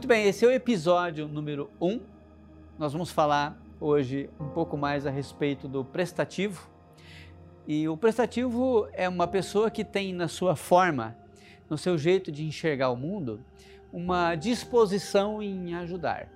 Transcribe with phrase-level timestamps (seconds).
[0.00, 1.86] Muito bem, esse é o episódio número 1.
[1.86, 2.00] Um.
[2.78, 6.70] Nós vamos falar hoje um pouco mais a respeito do prestativo.
[7.68, 11.14] E o prestativo é uma pessoa que tem na sua forma,
[11.68, 13.44] no seu jeito de enxergar o mundo,
[13.92, 16.30] uma disposição em ajudar.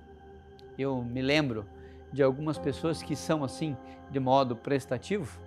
[0.77, 1.65] Eu me lembro
[2.13, 3.75] de algumas pessoas que são assim,
[4.11, 5.41] de modo prestativo,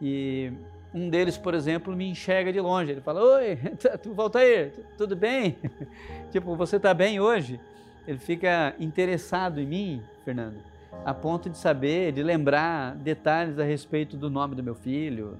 [0.00, 0.52] e
[0.92, 2.92] um deles, por exemplo, me enxerga de longe.
[2.92, 3.56] Ele fala: Oi,
[4.02, 5.56] tu volta aí, tudo bem?
[6.30, 7.60] tipo, você está bem hoje?
[8.06, 10.58] Ele fica interessado em mim, Fernando,
[11.04, 15.36] a ponto de saber, de lembrar detalhes a respeito do nome do meu filho,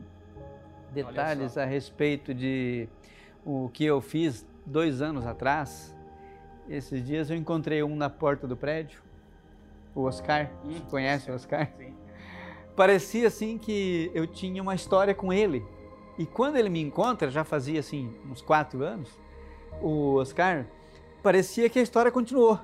[0.93, 2.88] detalhes a respeito de
[3.45, 5.96] o que eu fiz dois anos atrás.
[6.69, 9.02] Esses dias eu encontrei um na porta do prédio,
[9.95, 10.48] o Oscar.
[10.65, 11.69] Hum, conhece o Oscar?
[11.77, 11.99] Sim
[12.80, 15.62] parecia assim que eu tinha uma história com ele.
[16.16, 19.11] E quando ele me encontra, já fazia assim uns quatro anos,
[19.82, 20.65] o Oscar,
[21.23, 22.59] parecia que a história continuou.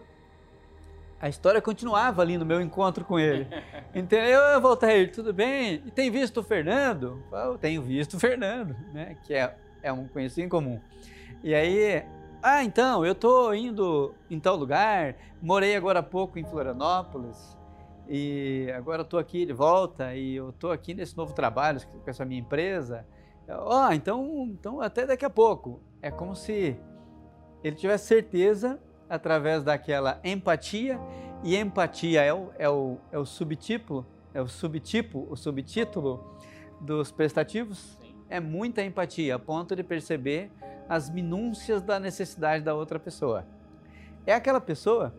[1.20, 3.46] A história continuava ali no meu encontro com ele.
[3.94, 5.82] Então, eu, Voltaire, tudo bem?
[5.84, 7.22] E tem visto o Fernando?
[7.30, 9.18] Eu tenho visto o Fernando, né?
[9.22, 10.80] Que é, é um conhecido em comum.
[11.44, 12.02] E aí,
[12.42, 17.56] ah, então, eu estou indo em tal lugar, morei agora há pouco em Florianópolis,
[18.08, 22.08] e agora eu estou aqui de volta e eu estou aqui nesse novo trabalho com
[22.08, 23.06] essa minha empresa.
[23.48, 25.80] Ó, oh, então, então até daqui a pouco.
[26.00, 26.78] É como se
[27.64, 31.00] ele tivesse certeza através daquela empatia
[31.42, 36.36] e empatia é o, é o, é o subtítulo, é o subtipo, o subtítulo
[36.80, 37.98] dos prestativos.
[38.28, 40.50] É muita empatia, a ponto de perceber
[40.88, 43.46] as minúcias da necessidade da outra pessoa.
[44.26, 45.14] É aquela pessoa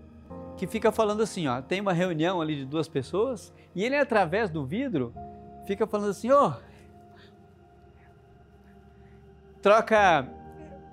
[0.58, 4.50] que fica falando assim, ó, tem uma reunião ali de duas pessoas e ele através
[4.50, 5.14] do vidro
[5.68, 6.68] fica falando assim, ó, oh,
[9.62, 10.28] troca,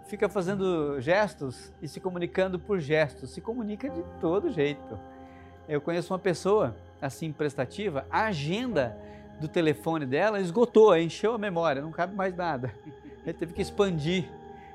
[0.07, 4.99] fica fazendo gestos e se comunicando por gestos, se comunica de todo jeito.
[5.67, 8.97] Eu conheço uma pessoa assim prestativa, a agenda
[9.41, 12.75] do telefone dela esgotou, encheu a memória, não cabe mais nada.
[13.25, 14.31] Ele teve que expandir.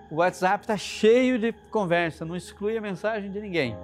[0.09, 3.77] O WhatsApp está cheio de conversa, não exclui a mensagem de ninguém.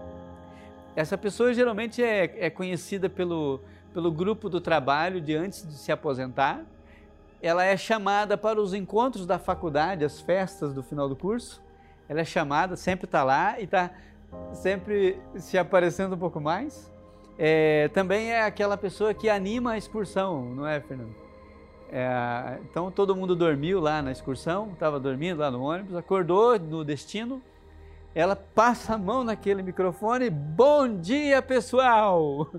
[0.95, 3.59] Essa pessoa geralmente é, é conhecida pelo,
[3.93, 6.63] pelo grupo do trabalho de antes de se aposentar.
[7.41, 11.61] Ela é chamada para os encontros da faculdade, as festas do final do curso.
[12.07, 13.91] Ela é chamada, sempre está lá e está
[14.53, 16.91] sempre se aparecendo um pouco mais.
[17.37, 21.15] É, também é aquela pessoa que anima a excursão, não é, Fernando?
[21.91, 26.83] É, então todo mundo dormiu lá na excursão, estava dormindo lá no ônibus, acordou no
[26.83, 27.41] destino,
[28.15, 30.29] ela passa a mão naquele microfone.
[30.29, 32.49] Bom dia, pessoal!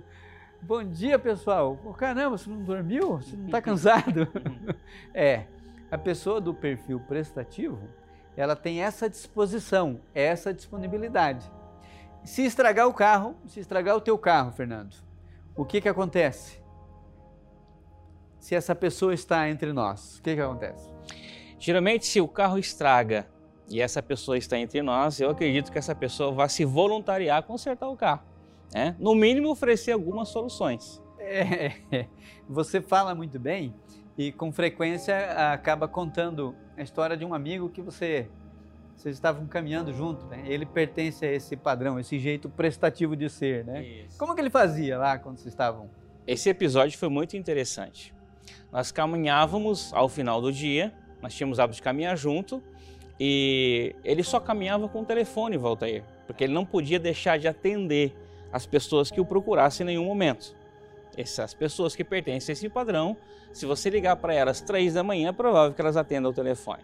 [0.60, 1.78] Bom dia, pessoal!
[1.82, 3.16] Oh, caramba, você não dormiu?
[3.16, 4.28] Você não está cansado?
[5.14, 5.46] é,
[5.90, 7.88] a pessoa do perfil prestativo,
[8.36, 11.50] ela tem essa disposição, essa disponibilidade.
[12.22, 14.94] Se estragar o carro, se estragar o teu carro, Fernando,
[15.56, 16.60] o que que acontece?
[18.38, 20.90] Se essa pessoa está entre nós, o que que acontece?
[21.58, 23.26] Geralmente, se o carro estraga
[23.68, 27.42] e essa pessoa está entre nós, eu acredito que essa pessoa vai se voluntariar a
[27.42, 28.22] consertar o carro.
[28.72, 28.94] Né?
[28.98, 31.02] No mínimo, oferecer algumas soluções.
[31.18, 32.06] É,
[32.48, 33.74] você fala muito bem
[34.16, 38.28] e com frequência acaba contando a história de um amigo que você
[38.96, 40.42] vocês estavam caminhando junto, né?
[40.46, 43.84] Ele pertence a esse padrão, esse jeito prestativo de ser, né?
[43.84, 44.18] Isso.
[44.18, 45.90] Como que ele fazia lá quando vocês estavam?
[46.26, 48.14] Esse episódio foi muito interessante.
[48.72, 52.62] Nós caminhávamos ao final do dia, nós tínhamos hábito de caminhar junto
[53.18, 58.14] e ele só caminhava com o telefone, Valtair, porque ele não podia deixar de atender
[58.52, 60.54] as pessoas que o procurassem em nenhum momento.
[61.16, 63.16] Essas pessoas que pertencem a esse padrão,
[63.52, 66.82] se você ligar para elas três da manhã, é provável que elas atendam o telefone.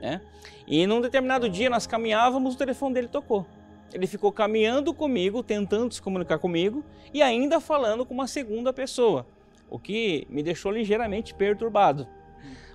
[0.00, 0.20] Né?
[0.66, 3.44] E num determinado dia nós caminhávamos, o telefone dele tocou.
[3.92, 9.26] Ele ficou caminhando comigo, tentando se comunicar comigo e ainda falando com uma segunda pessoa,
[9.70, 12.06] o que me deixou ligeiramente perturbado.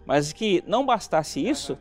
[0.05, 1.77] Mas que não bastasse isso,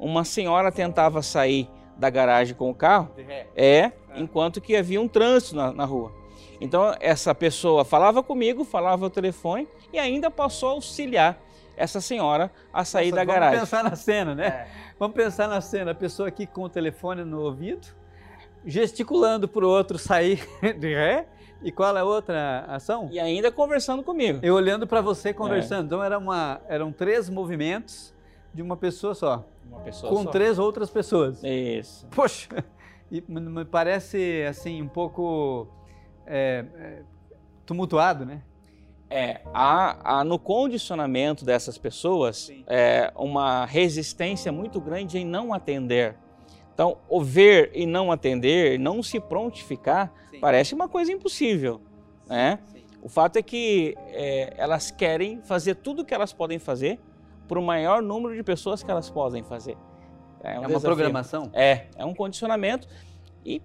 [0.00, 3.10] uma senhora tentava sair da garagem com o carro,
[3.54, 6.12] é, enquanto que havia um trânsito na, na rua.
[6.60, 11.38] Então essa pessoa falava comigo, falava o telefone e ainda passou a auxiliar
[11.76, 13.56] essa senhora a sair Nossa, da garagem.
[13.56, 14.46] Vamos pensar na cena, né?
[14.46, 14.66] É.
[14.98, 17.86] Vamos pensar na cena, a pessoa aqui com o telefone no ouvido,
[18.64, 20.46] gesticulando para o outro sair
[20.78, 21.26] de ré.
[21.62, 23.10] E qual é a outra ação?
[23.12, 24.40] E ainda conversando comigo.
[24.42, 25.82] Eu olhando para você conversando.
[25.82, 25.86] É.
[25.86, 28.14] Então era uma, eram três movimentos
[28.52, 29.44] de uma pessoa só.
[29.66, 30.30] Uma pessoa com só.
[30.30, 31.42] três outras pessoas.
[31.42, 32.06] Isso.
[32.08, 32.48] Poxa,
[33.10, 35.68] e me parece assim um pouco
[36.26, 37.02] é, é,
[37.64, 38.42] tumultuado, né?
[39.12, 46.16] É, há, há, no condicionamento dessas pessoas é, uma resistência muito grande em não atender.
[46.72, 50.38] Então, o ver e não atender, não se prontificar, Sim.
[50.38, 51.80] parece uma coisa impossível,
[52.28, 52.60] né?
[52.66, 52.84] Sim.
[53.02, 57.00] O fato é que é, elas querem fazer tudo o que elas podem fazer
[57.50, 59.76] para o maior número de pessoas que elas podem fazer.
[60.40, 61.50] É, um é uma programação?
[61.52, 62.86] É, é um condicionamento
[63.44, 63.60] e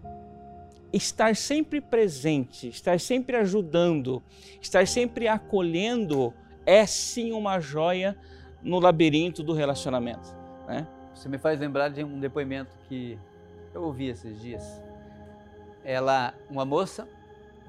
[0.92, 4.24] estar sempre presente, estar sempre ajudando,
[4.60, 6.34] estar sempre acolhendo
[6.66, 8.18] é sim uma joia
[8.64, 10.36] no labirinto do relacionamento.
[10.68, 10.88] Né?
[11.14, 13.20] Você me faz lembrar de um depoimento que
[13.72, 14.82] eu ouvi esses dias.
[15.84, 17.08] Ela, uma moça,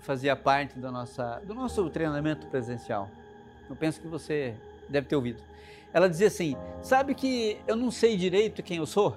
[0.00, 3.10] fazia parte nossa, do nosso treinamento presencial.
[3.68, 4.56] Eu penso que você
[4.88, 5.42] deve ter ouvido.
[5.92, 9.16] Ela dizia assim: Sabe que eu não sei direito quem eu sou?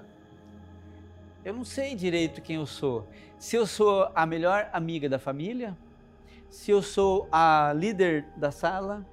[1.43, 3.07] Eu não sei direito quem eu sou.
[3.37, 5.77] Se eu sou a melhor amiga da família,
[6.49, 9.05] se eu sou a líder da sala,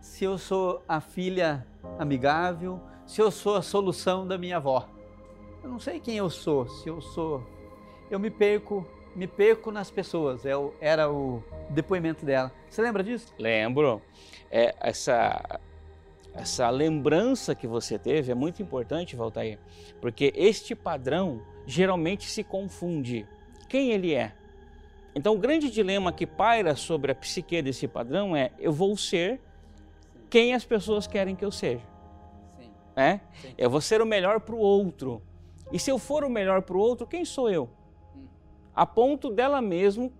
[0.00, 1.66] se eu sou a filha
[1.98, 4.88] amigável, se eu sou a solução da minha avó.
[5.62, 7.44] Eu não sei quem eu sou, se eu sou.
[8.10, 8.86] Eu me perco,
[9.16, 10.44] me perco nas pessoas.
[10.44, 12.52] É era o depoimento dela.
[12.68, 13.34] Você lembra disso?
[13.38, 14.02] Lembro.
[14.50, 15.58] É, essa,
[16.34, 19.58] essa lembrança que você teve é muito importante, Valtair,
[20.00, 23.26] porque este padrão geralmente se confunde.
[23.68, 24.32] Quem ele é?
[25.14, 29.40] Então, o grande dilema que paira sobre a psique desse padrão é: eu vou ser
[30.28, 31.82] quem as pessoas querem que eu seja.
[32.58, 32.70] Sim.
[32.94, 33.20] É?
[33.40, 33.54] Sim.
[33.56, 35.22] Eu vou ser o melhor para o outro.
[35.72, 37.68] E se eu for o melhor para o outro, quem sou eu?
[38.76, 40.12] A ponto dela mesmo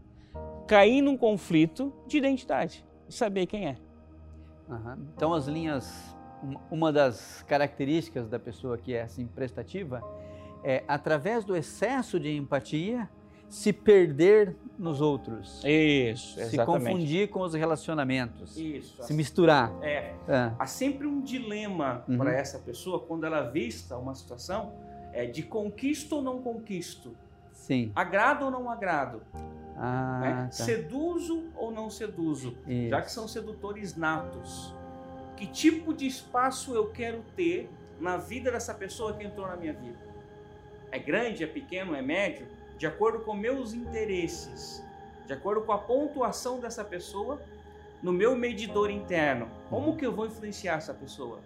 [0.66, 3.76] cair num conflito de identidade, de saber quem é.
[4.66, 5.06] Uhum.
[5.14, 6.16] Então, as linhas,
[6.70, 10.02] uma das características da pessoa que é assim prestativa
[10.64, 13.08] é, através do excesso de empatia,
[13.48, 15.62] se perder nos outros.
[15.64, 16.50] Isso, exatamente.
[16.50, 18.56] Se confundir com os relacionamentos.
[18.56, 19.02] Isso.
[19.02, 19.72] Se misturar.
[19.82, 20.14] É.
[20.26, 20.52] é.
[20.58, 22.18] Há sempre um dilema uhum.
[22.18, 24.72] para essa pessoa quando ela vista uma situação
[25.12, 27.16] é, de conquisto ou não conquisto.
[27.66, 27.92] Sim.
[27.94, 29.22] Agrado ou não agrado.
[29.76, 30.42] Ah, né?
[30.44, 30.50] tá.
[30.52, 32.56] Seduzo ou não seduzo.
[32.66, 32.90] Isso.
[32.90, 34.74] Já que são sedutores natos.
[35.36, 37.70] Que tipo de espaço eu quero ter
[38.00, 39.98] na vida dessa pessoa que entrou na minha vida?
[40.90, 42.46] É grande, é pequeno, é médio?
[42.78, 44.84] de acordo com meus interesses,
[45.26, 47.40] de acordo com a pontuação dessa pessoa
[48.02, 49.48] no meu medidor interno.
[49.70, 51.40] Como que eu vou influenciar essa pessoa?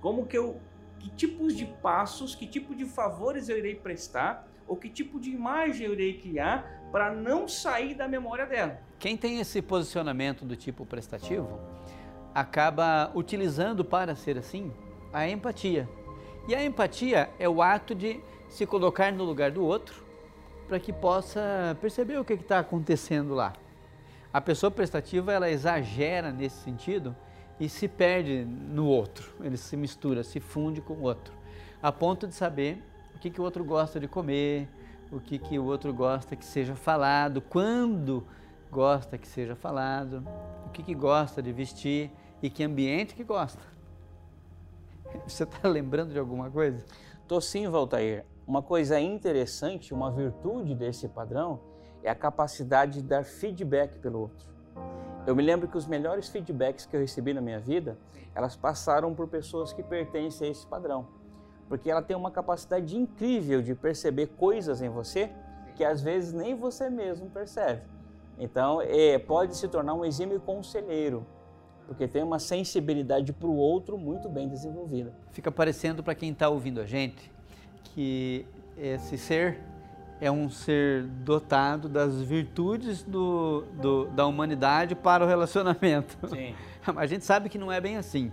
[0.00, 0.60] Como que eu
[0.98, 5.30] que tipos de passos, que tipo de favores eu irei prestar ou que tipo de
[5.30, 8.80] imagem eu irei criar para não sair da memória dela?
[8.98, 11.58] Quem tem esse posicionamento do tipo prestativo
[12.34, 14.70] acaba utilizando para ser assim
[15.12, 15.88] a empatia.
[16.46, 20.04] E a empatia é o ato de se colocar no lugar do outro
[20.68, 23.54] para que possa perceber o que está acontecendo lá.
[24.32, 27.16] A pessoa prestativa ela exagera nesse sentido
[27.58, 31.34] e se perde no outro, ele se mistura, se funde com o outro,
[31.82, 32.82] a ponto de saber
[33.18, 34.68] o que, que o outro gosta de comer,
[35.10, 38.24] o que, que o outro gosta que seja falado, quando
[38.70, 40.24] gosta que seja falado,
[40.64, 43.60] o que, que gosta de vestir e que ambiente que gosta.
[45.26, 46.86] Você está lembrando de alguma coisa?
[47.26, 48.24] Tô sim, Valtair.
[48.46, 51.58] Uma coisa interessante, uma virtude desse padrão
[52.04, 54.46] é a capacidade de dar feedback pelo outro.
[55.26, 57.98] Eu me lembro que os melhores feedbacks que eu recebi na minha vida,
[58.32, 61.17] elas passaram por pessoas que pertencem a esse padrão.
[61.68, 65.30] Porque ela tem uma capacidade incrível de perceber coisas em você
[65.76, 67.82] que às vezes nem você mesmo percebe.
[68.38, 71.24] Então, é, pode se tornar um exímio conselheiro,
[71.86, 75.12] porque tem uma sensibilidade para o outro muito bem desenvolvida.
[75.30, 77.30] Fica parecendo para quem está ouvindo a gente
[77.94, 78.44] que
[78.76, 79.60] esse ser
[80.20, 86.16] é um ser dotado das virtudes do, do, da humanidade para o relacionamento.
[86.28, 86.54] Sim.
[86.96, 88.32] A gente sabe que não é bem assim.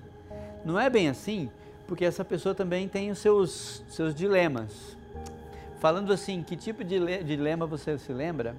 [0.63, 1.49] Não é bem assim
[1.87, 4.97] porque essa pessoa também tem os seus, seus dilemas.
[5.79, 8.55] Falando assim, que tipo de dilema você se lembra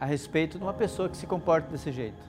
[0.00, 2.22] a respeito de uma pessoa que se comporta desse jeito?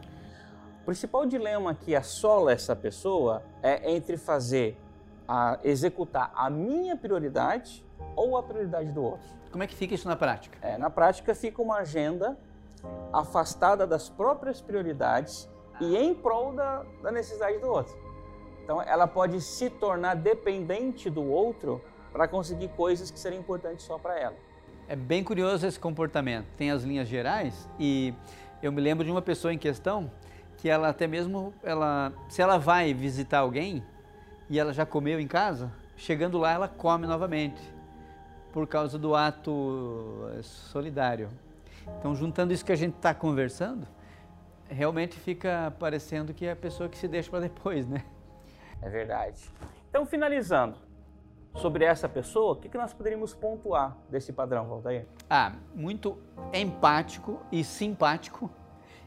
[0.82, 4.78] O principal dilema que assola essa pessoa é entre fazer,
[5.28, 7.86] a, executar a minha prioridade
[8.16, 9.30] ou a prioridade do outro.
[9.52, 10.58] Como é que fica isso na prática?
[10.62, 12.38] É, na prática fica uma agenda
[13.14, 15.50] afastada das próprias prioridades
[15.80, 18.09] e em prol da, da necessidade do outro.
[18.70, 21.82] Então ela pode se tornar dependente do outro
[22.14, 24.36] para conseguir coisas que seriam importantes só para ela.
[24.88, 26.46] É bem curioso esse comportamento.
[26.56, 28.14] Tem as linhas gerais e
[28.62, 30.12] eu me lembro de uma pessoa em questão
[30.56, 33.84] que ela até mesmo ela se ela vai visitar alguém
[34.48, 37.60] e ela já comeu em casa, chegando lá ela come novamente
[38.54, 41.28] por causa do ato eh, solidário.
[41.98, 43.88] Então, juntando isso que a gente está conversando,
[44.70, 48.06] realmente fica parecendo que é a pessoa que se deixa para depois, né?
[48.82, 49.50] É verdade.
[49.90, 50.78] Então, finalizando,
[51.56, 55.06] sobre essa pessoa, o que, que nós poderíamos pontuar desse padrão, Valtair?
[55.30, 56.18] Ah, muito
[56.54, 58.50] empático e simpático,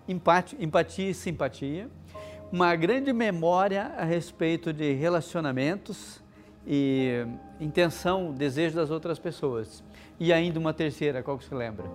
[0.06, 1.88] empate, empatia e simpatia,
[2.50, 6.22] uma grande memória a respeito de relacionamentos
[6.66, 7.26] e
[7.58, 9.82] intenção, desejo das outras pessoas.
[10.20, 11.86] E ainda uma terceira, qual que você lembra?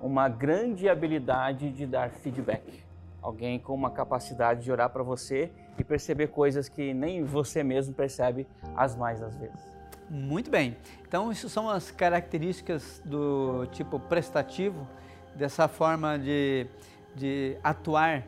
[0.00, 2.82] Uma grande habilidade de dar feedback.
[3.20, 7.94] Alguém com uma capacidade de orar para você e perceber coisas que nem você mesmo
[7.94, 9.78] percebe as mais das vezes.
[10.10, 10.76] Muito bem.
[11.06, 14.88] Então, isso são as características do tipo prestativo,
[15.34, 16.66] dessa forma de,
[17.14, 18.24] de atuar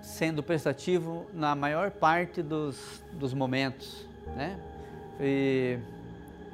[0.00, 4.58] sendo prestativo na maior parte dos, dos momentos, né?
[5.20, 5.78] E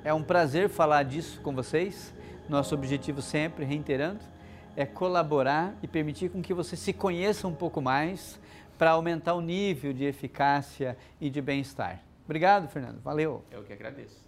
[0.02, 2.12] é um prazer falar disso com vocês.
[2.48, 4.20] Nosso objetivo sempre, reiterando,
[4.76, 8.38] é colaborar e permitir com que você se conheça um pouco mais
[8.78, 12.02] para aumentar o nível de eficácia e de bem-estar.
[12.24, 13.00] Obrigado, Fernando.
[13.00, 13.44] Valeu.
[13.50, 14.25] Eu que agradeço.